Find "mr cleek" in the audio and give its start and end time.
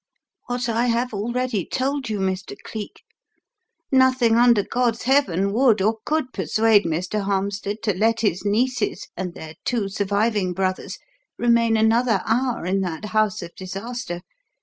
2.19-3.03